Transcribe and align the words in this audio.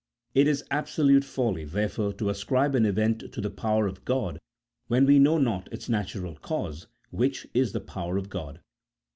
It 0.33 0.47
is 0.47 0.63
absolute 0.71 1.23
folly, 1.23 1.63
therefore, 1.63 2.11
to 2.13 2.31
ascribe 2.31 2.73
an 2.73 2.87
event 2.87 3.31
to 3.31 3.39
the 3.39 3.51
power 3.51 3.85
of 3.85 4.03
God 4.03 4.39
when 4.87 5.05
we 5.05 5.19
know 5.19 5.37
not 5.37 5.71
its 5.71 5.87
natural 5.89 6.37
cause, 6.37 6.87
which 7.11 7.45
is 7.53 7.71
the 7.71 7.81
power 7.81 8.17
of 8.17 8.27
God. 8.27 8.61